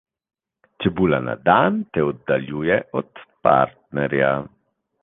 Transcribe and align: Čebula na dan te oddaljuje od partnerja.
Čebula 0.83 1.19
na 1.27 1.35
dan 1.49 1.73
te 1.91 2.07
oddaljuje 2.09 2.81
od 3.03 3.25
partnerja. 3.47 4.35